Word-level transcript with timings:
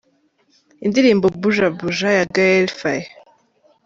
Indirimbo 0.85 1.25
Bouge 1.39 1.63
a 1.67 1.69
Bouja 1.77 2.09
ya 2.17 2.23
Gaël 2.33 2.67
Faye. 2.79 3.07